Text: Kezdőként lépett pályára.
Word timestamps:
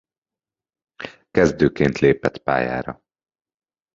Kezdőként 1.31 1.99
lépett 1.99 2.37
pályára. 2.43 3.01